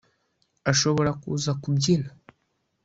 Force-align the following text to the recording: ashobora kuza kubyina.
ashobora 0.71 1.11
kuza 1.21 1.51
kubyina. 1.61 2.09